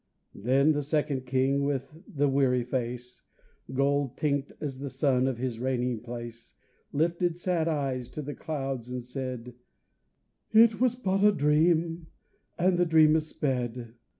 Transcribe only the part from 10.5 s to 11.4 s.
"It was but a